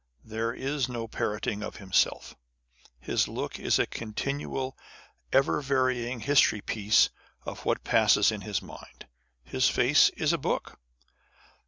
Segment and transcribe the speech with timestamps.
[0.25, 2.35] There is no parroting of himself.
[2.99, 4.75] His look is a continual,
[5.31, 7.11] ever varying history piece
[7.45, 9.05] of what passes in his mind.
[9.43, 10.79] His face is a book.